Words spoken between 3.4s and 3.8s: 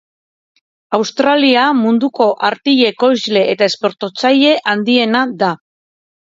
eta